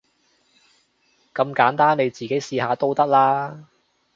[1.31, 3.67] 咁簡單，你自己試下都得啦